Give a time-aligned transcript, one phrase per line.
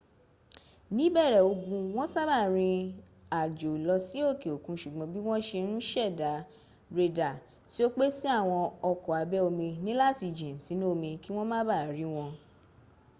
[0.95, 2.79] níbẹ̀rẹ̀ ogun wọn sábà rín
[3.39, 6.31] àjò lọ sí òkè òkun ṣùgbọ́n bí wọn ṣe n ṣẹ̀dá
[6.97, 7.29] rédà
[7.71, 11.59] tí ó pé si àwọn ọkọ̀ abẹ́ omi níláti jìn sínú omí kí wọ́n ma
[11.69, 12.31] baà rí wọn